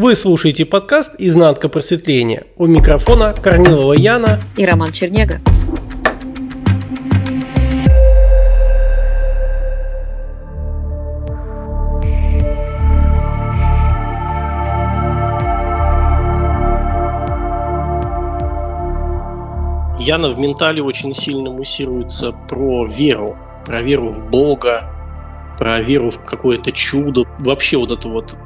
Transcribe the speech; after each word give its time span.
Вы 0.00 0.14
слушаете 0.14 0.64
подкаст 0.64 1.16
«Изнанка 1.18 1.68
просветления». 1.68 2.46
У 2.56 2.66
микрофона 2.66 3.34
Корнилова 3.34 3.94
Яна 3.94 4.38
и 4.56 4.64
Роман 4.64 4.92
Чернега. 4.92 5.40
Яна 19.98 20.28
в 20.28 20.38
ментале 20.38 20.80
очень 20.80 21.12
сильно 21.12 21.50
муссируется 21.50 22.30
про 22.48 22.86
веру, 22.86 23.36
про 23.66 23.82
веру 23.82 24.12
в 24.12 24.30
Бога, 24.30 24.92
про 25.58 25.80
веру 25.80 26.10
в 26.10 26.24
какое-то 26.24 26.70
чудо. 26.70 27.24
Вообще 27.40 27.78
вот 27.78 27.90
это 27.90 28.08
вот 28.08 28.36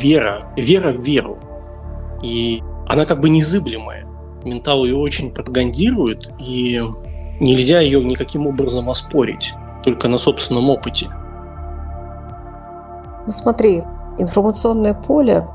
вера, 0.00 0.52
вера 0.56 0.92
в 0.92 1.02
веру. 1.02 1.38
И 2.22 2.62
она 2.86 3.06
как 3.06 3.20
бы 3.20 3.28
незыблемая. 3.28 4.06
Ментал 4.44 4.84
ее 4.84 4.96
очень 4.96 5.32
пропагандирует, 5.32 6.30
и 6.38 6.80
нельзя 7.40 7.80
ее 7.80 8.04
никаким 8.04 8.46
образом 8.46 8.88
оспорить, 8.88 9.54
только 9.84 10.08
на 10.08 10.18
собственном 10.18 10.70
опыте. 10.70 11.08
Ну 13.26 13.32
смотри, 13.32 13.84
информационное 14.18 14.94
поле 14.94 15.46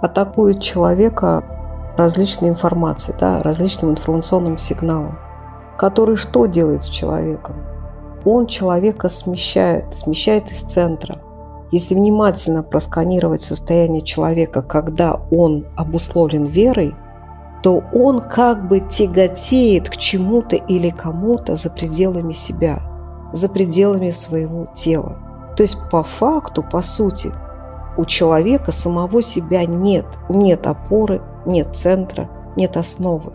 атакует 0.00 0.60
человека 0.60 1.44
различной 1.96 2.48
информацией, 2.48 3.16
да, 3.20 3.42
различным 3.42 3.90
информационным 3.92 4.58
сигналом, 4.58 5.18
который 5.78 6.16
что 6.16 6.46
делает 6.46 6.82
с 6.82 6.88
человеком? 6.88 7.56
Он 8.24 8.46
человека 8.46 9.08
смещает, 9.08 9.94
смещает 9.94 10.50
из 10.50 10.62
центра. 10.62 11.18
Если 11.72 11.94
внимательно 11.94 12.62
просканировать 12.62 13.42
состояние 13.42 14.02
человека, 14.02 14.60
когда 14.60 15.18
он 15.30 15.64
обусловлен 15.74 16.44
верой, 16.44 16.94
то 17.62 17.82
он 17.94 18.20
как 18.20 18.68
бы 18.68 18.80
тяготеет 18.80 19.88
к 19.88 19.96
чему-то 19.96 20.56
или 20.56 20.90
кому-то 20.90 21.56
за 21.56 21.70
пределами 21.70 22.32
себя, 22.32 22.80
за 23.32 23.48
пределами 23.48 24.10
своего 24.10 24.66
тела. 24.74 25.18
То 25.56 25.62
есть 25.62 25.78
по 25.90 26.02
факту, 26.02 26.62
по 26.62 26.82
сути, 26.82 27.32
у 27.96 28.04
человека 28.04 28.70
самого 28.70 29.22
себя 29.22 29.64
нет, 29.64 30.06
нет 30.28 30.66
опоры, 30.66 31.22
нет 31.46 31.74
центра, 31.74 32.28
нет 32.54 32.76
основы. 32.76 33.32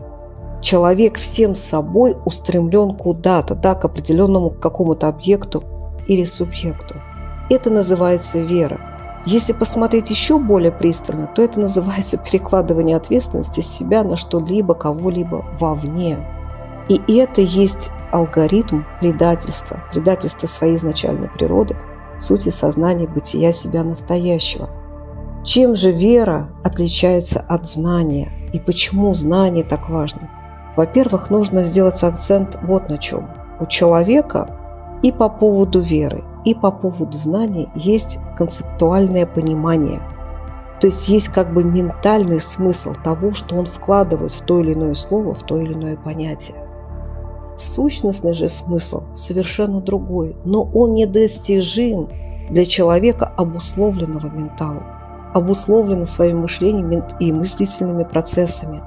Человек 0.61 1.17
всем 1.17 1.55
собой 1.55 2.15
устремлен 2.23 2.93
куда-то, 2.93 3.55
да, 3.55 3.73
к 3.73 3.85
определенному 3.85 4.51
какому-то 4.51 5.07
объекту 5.07 5.63
или 6.07 6.23
субъекту. 6.23 6.95
Это 7.49 7.69
называется 7.69 8.39
вера. 8.39 8.79
Если 9.25 9.53
посмотреть 9.53 10.09
еще 10.09 10.39
более 10.39 10.71
пристально, 10.71 11.27
то 11.27 11.41
это 11.41 11.59
называется 11.59 12.17
перекладывание 12.23 12.97
ответственности 12.97 13.61
с 13.61 13.67
себя 13.67 14.03
на 14.03 14.17
что-либо, 14.17 14.73
кого-либо 14.73 15.45
вовне. 15.59 16.25
И 16.89 17.01
это 17.17 17.41
есть 17.41 17.91
алгоритм 18.11 18.83
предательства, 19.01 19.83
предательства 19.91 20.47
своей 20.47 20.75
изначальной 20.75 21.29
природы, 21.29 21.75
сути 22.19 22.49
сознания 22.49 23.07
бытия 23.07 23.51
себя 23.51 23.83
настоящего– 23.83 24.69
чем 25.47 25.77
же 25.77 25.91
вера 25.91 26.49
отличается 26.61 27.39
от 27.39 27.69
знания 27.69 28.29
и 28.51 28.59
почему 28.59 29.13
знание 29.13 29.63
так 29.63 29.87
важно? 29.87 30.29
Во-первых, 30.75 31.29
нужно 31.29 31.63
сделать 31.63 32.03
акцент 32.03 32.59
вот 32.63 32.89
на 32.89 32.97
чем. 32.97 33.29
У 33.61 33.65
человека 33.65 34.57
и 35.03 35.13
по 35.13 35.29
поводу 35.29 35.79
веры, 35.79 36.25
и 36.47 36.55
по 36.55 36.71
поводу 36.71 37.17
знания 37.17 37.69
есть 37.75 38.19
концептуальное 38.37 39.25
понимание. 39.25 40.01
То 40.79 40.87
есть 40.87 41.09
есть 41.09 41.29
как 41.29 41.53
бы 41.53 41.63
ментальный 41.63 42.39
смысл 42.39 42.93
того, 43.03 43.33
что 43.33 43.55
он 43.55 43.65
вкладывает 43.65 44.31
в 44.31 44.41
то 44.41 44.61
или 44.61 44.73
иное 44.73 44.93
слово, 44.93 45.35
в 45.35 45.43
то 45.43 45.59
или 45.59 45.73
иное 45.73 45.97
понятие. 45.97 46.57
Сущностный 47.57 48.33
же 48.33 48.47
смысл 48.47 49.03
совершенно 49.13 49.81
другой, 49.81 50.37
но 50.45 50.63
он 50.63 50.93
недостижим 50.93 52.09
для 52.49 52.65
человека, 52.65 53.25
обусловленного 53.35 54.27
менталом 54.27 54.83
обусловлено 55.33 56.05
своим 56.05 56.39
мышлением 56.39 57.03
и 57.19 57.31
мыслительными 57.31 58.03
процессами. 58.03 58.81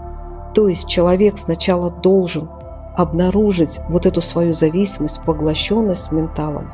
То 0.55 0.69
есть 0.69 0.89
человек 0.89 1.39
сначала 1.39 1.91
должен 1.91 2.49
обнаружить 2.97 3.81
вот 3.89 4.07
эту 4.07 4.21
свою 4.21 4.53
зависимость, 4.53 5.21
поглощенность 5.25 6.13
менталом. 6.13 6.71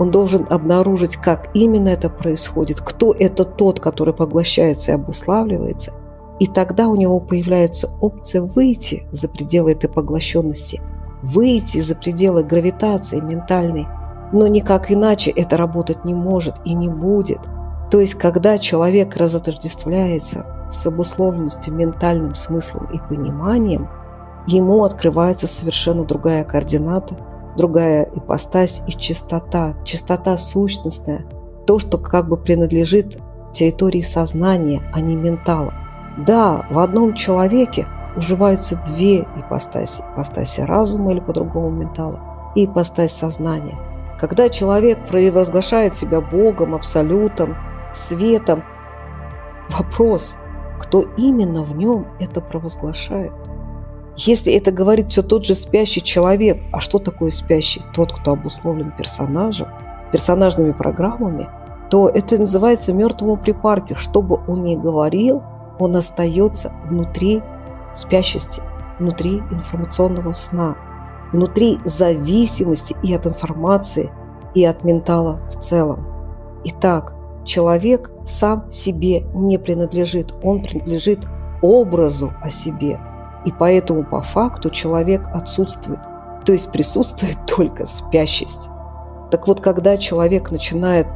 Он 0.00 0.10
должен 0.10 0.44
обнаружить, 0.50 1.14
как 1.14 1.50
именно 1.54 1.90
это 1.90 2.10
происходит, 2.10 2.80
кто 2.80 3.12
это 3.12 3.44
тот, 3.44 3.78
который 3.78 4.12
поглощается 4.12 4.90
и 4.90 4.94
обуславливается. 4.94 5.92
И 6.40 6.48
тогда 6.48 6.88
у 6.88 6.96
него 6.96 7.20
появляется 7.20 7.88
опция 8.00 8.42
выйти 8.42 9.06
за 9.12 9.28
пределы 9.28 9.72
этой 9.72 9.88
поглощенности, 9.88 10.80
выйти 11.22 11.78
за 11.78 11.94
пределы 11.94 12.42
гравитации 12.42 13.20
ментальной. 13.20 13.86
Но 14.32 14.48
никак 14.48 14.90
иначе 14.90 15.30
это 15.30 15.56
работать 15.56 16.04
не 16.04 16.14
может 16.14 16.56
и 16.64 16.74
не 16.74 16.88
будет– 16.88 17.40
то 17.90 17.98
есть, 17.98 18.14
когда 18.14 18.56
человек 18.58 19.16
разотождествляется 19.16 20.46
с 20.70 20.86
обусловленностью 20.86 21.74
ментальным 21.74 22.36
смыслом 22.36 22.86
и 22.92 22.98
пониманием, 22.98 23.88
ему 24.46 24.84
открывается 24.84 25.48
совершенно 25.48 26.04
другая 26.04 26.44
координата, 26.44 27.16
другая 27.56 28.08
ипостась 28.14 28.82
и 28.86 28.92
чистота, 28.92 29.74
чистота 29.84 30.36
сущностная, 30.36 31.24
то, 31.66 31.78
что 31.78 31.98
как 31.98 32.28
бы 32.28 32.36
принадлежит 32.36 33.18
территории 33.52 34.00
сознания, 34.00 34.82
а 34.92 35.00
не 35.00 35.16
ментала. 35.16 35.74
Да, 36.18 36.66
в 36.70 36.78
одном 36.78 37.14
человеке 37.14 37.86
уживаются 38.16 38.82
две 38.86 39.20
ипостаси. 39.36 40.02
Ипостаси 40.12 40.62
разума 40.62 41.12
или 41.12 41.20
по-другому 41.20 41.70
ментала 41.70 42.20
и 42.54 42.64
ипостась 42.64 43.12
сознания. 43.12 43.78
Когда 44.18 44.48
человек 44.48 45.06
провозглашает 45.06 45.96
себя 45.96 46.20
Богом, 46.20 46.74
Абсолютом, 46.74 47.56
светом. 47.92 48.62
Вопрос, 49.70 50.36
кто 50.78 51.02
именно 51.16 51.62
в 51.62 51.74
нем 51.76 52.06
это 52.18 52.40
провозглашает? 52.40 53.32
Если 54.26 54.52
это 54.52 54.70
говорит 54.70 55.10
все 55.10 55.22
тот 55.22 55.46
же 55.46 55.54
спящий 55.54 56.02
человек, 56.02 56.62
а 56.72 56.80
что 56.80 56.98
такое 56.98 57.30
спящий? 57.30 57.80
Тот, 57.94 58.12
кто 58.12 58.32
обусловлен 58.32 58.92
персонажем, 58.94 59.68
персонажными 60.12 60.72
программами, 60.72 61.48
то 61.88 62.06
это 62.10 62.36
называется 62.36 62.92
мертвому 62.92 63.38
припарке. 63.38 63.94
Что 63.94 64.20
бы 64.20 64.38
он 64.46 64.64
ни 64.64 64.76
говорил, 64.76 65.42
он 65.78 65.96
остается 65.96 66.70
внутри 66.84 67.40
спящести, 67.94 68.60
внутри 68.98 69.38
информационного 69.50 70.32
сна, 70.32 70.76
внутри 71.32 71.78
зависимости 71.86 72.94
и 73.02 73.14
от 73.14 73.26
информации, 73.26 74.10
и 74.54 74.66
от 74.66 74.84
ментала 74.84 75.40
в 75.48 75.58
целом. 75.60 76.06
Итак, 76.64 77.14
человек 77.46 78.10
сам 78.24 78.70
себе 78.70 79.22
не 79.32 79.56
принадлежит, 79.56 80.34
он 80.42 80.62
принадлежит 80.62 81.20
образу 81.62 82.34
о 82.42 82.50
себе. 82.50 83.00
И 83.44 83.52
поэтому 83.52 84.04
по 84.04 84.22
факту 84.22 84.70
человек 84.70 85.28
отсутствует, 85.32 86.00
то 86.44 86.52
есть 86.52 86.72
присутствует 86.72 87.38
только 87.46 87.86
спящесть. 87.86 88.68
Так 89.30 89.46
вот, 89.46 89.60
когда 89.60 89.96
человек 89.96 90.50
начинает 90.50 91.06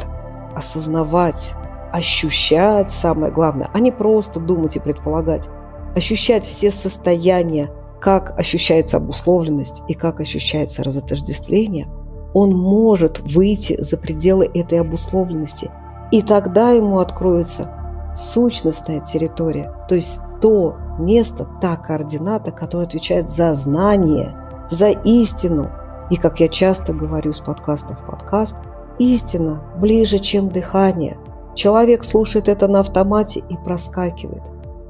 осознавать, 0.55 1.55
ощущать, 1.93 2.91
самое 2.91 3.33
главное, 3.33 3.71
а 3.73 3.81
не 3.81 3.91
просто 3.91 4.41
думать 4.41 4.77
и 4.77 4.81
предполагать, 4.81 5.49
ощущать 5.97 6.45
все 6.45 6.71
состояния, 6.71 7.71
как 8.01 8.39
ощущается 8.39 8.99
обусловленность 8.99 9.83
и 9.89 9.95
как 9.95 10.21
ощущается 10.21 10.85
разотождествление, 10.85 11.89
он 12.35 12.55
может 12.55 13.21
выйти 13.21 13.81
за 13.81 13.97
пределы 13.97 14.51
этой 14.53 14.81
обусловленности– 14.81 15.71
и 16.15 16.23
тогда 16.23 16.71
ему 16.71 17.01
откроется 17.01 17.69
сущностная 18.15 19.01
территория, 19.01 19.75
то 19.89 19.97
есть 19.97 20.21
то 20.41 20.77
место, 20.99 21.47
та 21.61 21.77
координата, 21.77 22.51
которая 22.51 22.87
отвечает 22.87 23.31
за 23.31 23.55
знание, 23.55 24.35
за 24.71 24.91
истину. 24.91 25.71
И, 26.11 26.17
как 26.17 26.41
я 26.41 26.49
часто 26.49 26.93
говорю 26.93 27.33
с 27.33 27.41
подкаста 27.41 27.95
в 27.95 28.05
подкаст, 28.05 28.57
истина 28.99 29.63
ближе, 29.79 30.19
чем 30.19 30.49
дыхание. 30.49 31.19
Человек 31.55 32.05
слушает 32.05 32.49
это 32.49 32.69
на 32.69 32.81
автомате 32.81 33.43
и 33.49 33.57
проскакивает. 33.57 34.43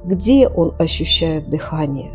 Где 0.03 0.47
он 0.47 0.73
ощущает 0.79 1.49
дыхание? 1.49 2.11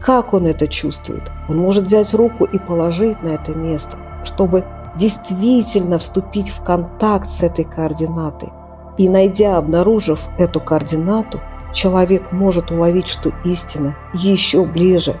Как 0.00 0.32
он 0.32 0.46
это 0.46 0.68
чувствует? 0.68 1.30
Он 1.48 1.58
может 1.58 1.84
взять 1.84 2.14
руку 2.14 2.44
и 2.44 2.58
положить 2.58 3.22
на 3.22 3.28
это 3.30 3.54
место, 3.54 3.98
чтобы 4.24 4.64
действительно 4.96 5.98
вступить 5.98 6.48
в 6.48 6.62
контакт 6.62 7.30
с 7.30 7.42
этой 7.42 7.64
координатой. 7.64 8.50
И 8.96 9.08
найдя, 9.08 9.56
обнаружив 9.56 10.28
эту 10.38 10.60
координату, 10.60 11.40
человек 11.72 12.32
может 12.32 12.70
уловить, 12.70 13.08
что 13.08 13.32
истина 13.44 13.96
еще 14.14 14.64
ближе 14.64 15.20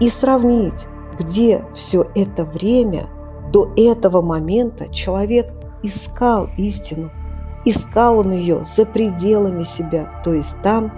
и 0.00 0.08
сравнить, 0.08 0.86
где 1.18 1.64
все 1.74 2.06
это 2.14 2.44
время 2.44 3.08
до 3.52 3.72
этого 3.76 4.22
момента 4.22 4.88
человек 4.88 5.52
искал 5.82 6.48
истину 6.56 7.10
Искал 7.66 8.20
он 8.20 8.30
ее 8.30 8.62
за 8.62 8.86
пределами 8.86 9.64
себя, 9.64 10.08
то 10.22 10.32
есть 10.32 10.62
там, 10.62 10.92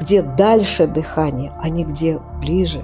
где 0.00 0.22
дальше 0.22 0.86
дыхание, 0.86 1.52
а 1.60 1.68
не 1.68 1.84
где 1.84 2.18
ближе. 2.40 2.82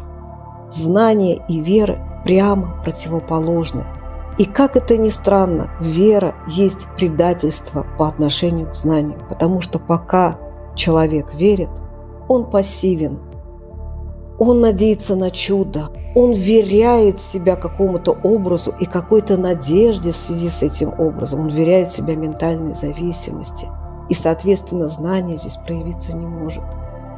Знание 0.69 1.43
и 1.49 1.59
вера 1.59 2.21
прямо 2.27 2.83
противоположны. 2.85 3.85
И 4.37 4.45
как 4.45 4.77
это 4.77 4.99
ни 4.99 5.09
странно, 5.09 5.71
вера 5.81 6.35
есть 6.47 6.87
предательство 6.97 7.87
по 7.97 8.09
отношению 8.09 8.69
к 8.69 8.75
знанию, 8.75 9.19
потому 9.31 9.62
что 9.62 9.79
пока 9.79 10.37
человек 10.75 11.35
верит, 11.35 11.71
он 12.29 12.50
пассивен, 12.50 13.19
он 14.38 14.61
надеется 14.61 15.17
на 15.17 15.31
чудо, 15.31 15.91
он 16.15 16.32
веряет 16.32 17.21
себя 17.21 17.56
какому-то 17.56 18.12
образу 18.12 18.73
и 18.81 18.87
какой-то 18.87 19.37
надежде 19.37 20.12
в 20.12 20.17
связи 20.17 20.49
с 20.49 20.62
этим 20.62 20.93
образом, 20.99 21.41
он 21.41 21.49
веряет 21.49 21.91
себя 21.91 22.15
ментальной 22.15 22.75
зависимости. 22.75 23.69
И, 24.09 24.15
соответственно, 24.15 24.88
знание 24.88 25.37
здесь 25.37 25.56
проявиться 25.56 26.17
не 26.17 26.26
может. 26.26 26.62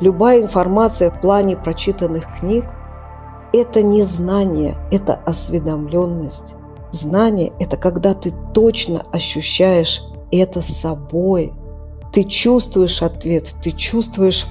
Любая 0.00 0.42
информация 0.42 1.10
в 1.10 1.20
плане 1.20 1.56
прочитанных 1.56 2.38
книг– 2.38 2.64
это 3.52 3.82
не 3.82 4.02
знание, 4.02 4.76
это 4.90 5.14
осведомленность. 5.14 6.54
Знание– 6.92 7.52
это 7.58 7.76
когда 7.76 8.14
ты 8.14 8.32
точно 8.52 9.02
ощущаешь 9.12 10.02
это 10.30 10.60
собой. 10.60 11.52
Ты 12.16 12.24
чувствуешь 12.24 13.02
ответ, 13.02 13.54
ты 13.60 13.72
чувствуешь 13.72 14.46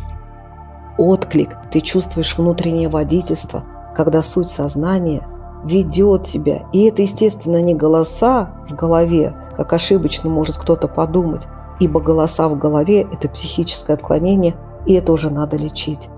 отклик, 1.00 1.50
ты 1.72 1.80
чувствуешь 1.82 2.38
внутреннее 2.38 2.90
водительство, 2.90 3.64
когда 3.96 4.22
суть 4.22 4.50
сознания 4.50 5.28
ведет 5.64 6.26
тебя. 6.26 6.68
И 6.74 6.84
это, 6.84 7.02
естественно, 7.02 7.60
не 7.64 7.74
голоса 7.74 8.52
в 8.70 8.76
голове, 8.76 9.36
как 9.58 9.74
ошибочно 9.74 10.30
может 10.30 10.58
кто-то 10.58 10.88
подумать, 10.88 11.48
ибо 11.80 12.00
голоса 12.00 12.50
в 12.50 12.56
голове– 12.56 13.08
это 13.12 13.28
психическое 13.30 13.94
отклонение, 13.94 14.56
и 14.86 14.94
это 14.94 15.12
уже 15.12 15.32
надо 15.32 15.58
лечить. 15.58 16.10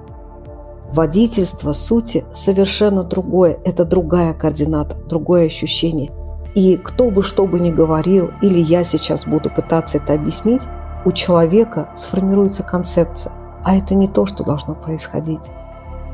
Водительство 0.92 1.72
сути 1.72 2.26
совершенно 2.34 3.04
другое, 3.04 3.58
это 3.64 3.86
другая 3.86 4.34
координата, 4.34 4.98
другое 4.98 5.46
ощущение. 5.46 6.12
И 6.56 6.76
кто 6.76 7.10
бы 7.10 7.24
что 7.24 7.48
бы 7.48 7.62
ни 7.62 7.72
говорил, 7.72 8.32
или 8.42 8.60
я 8.60 8.84
сейчас 8.84 9.26
буду 9.26 9.50
пытаться 9.50 10.00
это 10.00 10.12
объяснить, 10.12 10.64
у 11.08 11.12
человека 11.12 11.90
сформируется 11.96 12.64
концепция– 12.64 13.34
а 13.68 13.76
это 13.76 13.96
не 13.96 14.08
то, 14.08 14.26
что 14.26 14.46
должно 14.46 14.76
происходить. 14.76 15.52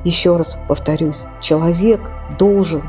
Еще 0.03 0.35
раз 0.35 0.57
повторюсь, 0.67 1.27
человек 1.39 2.01
должен 2.39 2.81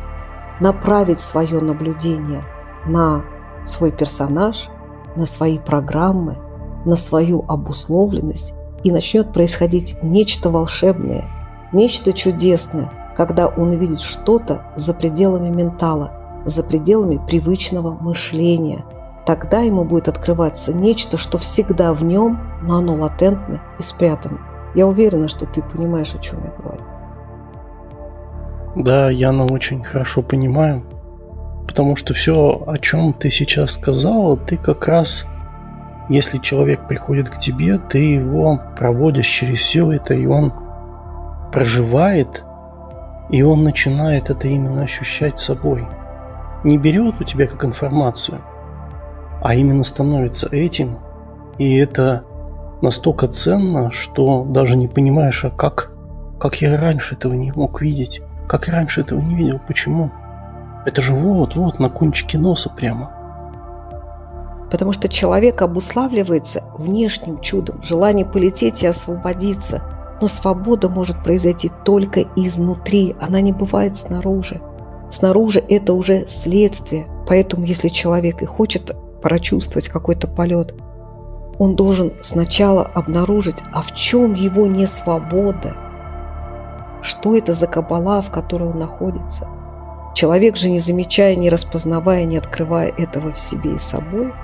направить 0.58 1.20
свое 1.20 1.60
наблюдение 1.60 2.44
на 2.86 3.24
свой 3.66 3.92
персонаж, 3.92 4.70
на 5.16 5.26
свои 5.26 5.58
программы, 5.58 6.38
на 6.86 6.96
свою 6.96 7.44
обусловленность, 7.46 8.54
и 8.84 8.90
начнет 8.90 9.34
происходить 9.34 9.98
нечто 10.02 10.48
волшебное, 10.48 11.30
нечто 11.74 12.14
чудесное, 12.14 12.90
когда 13.14 13.48
он 13.48 13.68
увидит 13.68 14.00
что-то 14.00 14.72
за 14.76 14.94
пределами 14.94 15.50
ментала, 15.50 16.42
за 16.46 16.62
пределами 16.62 17.20
привычного 17.26 17.90
мышления. 17.90 18.86
Тогда 19.26 19.60
ему 19.60 19.84
будет 19.84 20.08
открываться 20.08 20.74
нечто, 20.74 21.16
что 21.16 21.38
всегда 21.38 21.94
в 21.94 22.04
нем, 22.04 22.38
но 22.62 22.76
оно 22.76 22.94
латентно 22.94 23.62
и 23.78 23.82
спрятано. 23.82 24.38
Я 24.74 24.86
уверена, 24.86 25.28
что 25.28 25.46
ты 25.46 25.62
понимаешь, 25.62 26.14
о 26.14 26.18
чем 26.18 26.42
я 26.44 26.52
говорю. 26.62 26.82
Да, 28.76 29.08
Яна 29.08 29.44
очень 29.44 29.82
хорошо 29.82 30.20
понимаю. 30.22 30.84
Потому 31.66 31.96
что 31.96 32.12
все, 32.12 32.62
о 32.66 32.76
чем 32.78 33.14
ты 33.14 33.30
сейчас 33.30 33.72
сказала, 33.72 34.36
ты 34.36 34.58
как 34.58 34.86
раз, 34.86 35.26
если 36.10 36.38
человек 36.38 36.86
приходит 36.86 37.30
к 37.30 37.38
тебе, 37.38 37.78
ты 37.78 37.98
его 37.98 38.60
проводишь 38.76 39.26
через 39.26 39.60
все 39.60 39.90
это, 39.92 40.12
и 40.12 40.26
он 40.26 40.52
проживает, 41.50 42.44
и 43.30 43.42
он 43.42 43.64
начинает 43.64 44.28
это 44.28 44.48
именно 44.48 44.82
ощущать 44.82 45.38
собой. 45.38 45.86
Не 46.64 46.76
берет 46.76 47.20
у 47.20 47.24
тебя 47.24 47.46
как 47.46 47.64
информацию, 47.64 48.40
а 49.44 49.54
именно 49.54 49.84
становится 49.84 50.48
этим, 50.50 50.96
и 51.58 51.76
это 51.76 52.24
настолько 52.80 53.28
ценно, 53.28 53.90
что 53.90 54.42
даже 54.42 54.74
не 54.74 54.88
понимаешь, 54.88 55.44
а 55.44 55.50
как, 55.50 55.92
как 56.40 56.62
я 56.62 56.80
раньше 56.80 57.14
этого 57.14 57.34
не 57.34 57.52
мог 57.52 57.82
видеть, 57.82 58.22
как 58.48 58.68
я 58.68 58.72
раньше 58.72 59.02
этого 59.02 59.20
не 59.20 59.34
видел, 59.34 59.60
почему? 59.68 60.10
Это 60.86 61.02
же 61.02 61.12
вот-вот 61.14 61.78
на 61.78 61.90
кончике 61.90 62.38
носа 62.38 62.70
прямо. 62.74 63.10
Потому 64.70 64.92
что 64.92 65.10
человек 65.10 65.60
обуславливается 65.60 66.64
внешним 66.78 67.38
чудом, 67.38 67.82
желание 67.82 68.24
полететь 68.24 68.82
и 68.82 68.86
освободиться. 68.86 69.82
Но 70.22 70.26
свобода 70.26 70.88
может 70.88 71.22
произойти 71.22 71.70
только 71.84 72.22
изнутри, 72.34 73.14
она 73.20 73.42
не 73.42 73.52
бывает 73.52 73.98
снаружи. 73.98 74.62
Снаружи 75.10 75.62
это 75.68 75.92
уже 75.92 76.26
следствие. 76.26 77.08
Поэтому 77.28 77.66
если 77.66 77.88
человек 77.88 78.40
и 78.40 78.46
хочет 78.46 78.96
прочувствовать 79.24 79.88
какой-то 79.88 80.28
полет, 80.28 80.74
он 81.58 81.76
должен 81.76 82.12
сначала 82.20 82.82
обнаружить, 82.82 83.62
а 83.72 83.80
в 83.80 83.94
чем 83.94 84.34
его 84.34 84.66
несвобода, 84.66 85.74
что 87.00 87.34
это 87.34 87.54
за 87.54 87.66
кабала, 87.66 88.20
в 88.20 88.30
которой 88.30 88.68
он 88.68 88.78
находится. 88.78 89.48
Человек 90.14 90.58
же, 90.58 90.68
не 90.68 90.78
замечая, 90.78 91.36
не 91.36 91.48
распознавая, 91.48 92.24
не 92.24 92.36
открывая 92.36 92.92
этого 92.98 93.32
в 93.32 93.40
себе 93.40 93.76
и 93.76 93.78
собой, 93.78 94.34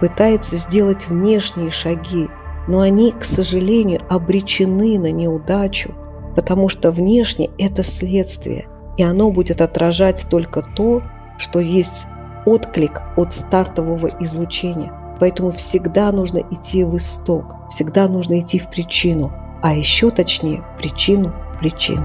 пытается 0.00 0.54
сделать 0.54 1.08
внешние 1.08 1.72
шаги, 1.72 2.28
но 2.68 2.80
они, 2.80 3.10
к 3.10 3.24
сожалению, 3.24 4.02
обречены 4.08 5.00
на 5.00 5.10
неудачу, 5.10 5.96
потому 6.36 6.68
что 6.68 6.92
внешне 6.92 7.50
это 7.58 7.82
следствие, 7.82 8.68
и 8.96 9.02
оно 9.02 9.32
будет 9.32 9.60
отражать 9.60 10.26
только 10.30 10.62
то, 10.62 11.02
что 11.38 11.58
есть 11.58 12.06
отклик 12.46 13.02
от 13.16 13.32
стартового 13.32 14.08
излучения. 14.20 14.92
Поэтому 15.20 15.50
всегда 15.50 16.12
нужно 16.12 16.38
идти 16.50 16.84
в 16.84 16.96
исток, 16.96 17.56
всегда 17.68 18.08
нужно 18.08 18.40
идти 18.40 18.58
в 18.58 18.68
причину, 18.68 19.32
а 19.62 19.74
еще 19.74 20.10
точнее 20.10 20.62
в 20.62 20.78
причину 20.78 21.32
причин. 21.60 22.04